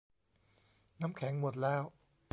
[1.01, 1.81] น้ำแข็งหมดแล้ว